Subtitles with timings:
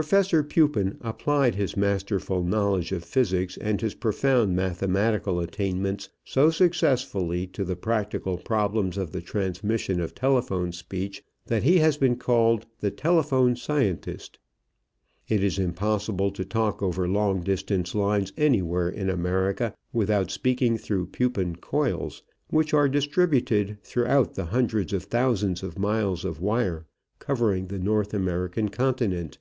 [0.00, 7.46] Professor Pupin applied his masterful knowledge of physics and his profound mathematical attainments so successfully
[7.46, 12.64] to the practical problems of the transmission of telephone speech that he has been called
[12.80, 14.38] "the telephone scientist."
[15.28, 21.08] It is impossible to talk over long distance lines anywhere in America without speaking through
[21.08, 26.86] Pupin coils, which are distributed throughout the hundreds of thousands of miles of wire
[27.18, 29.36] covering the North American continent.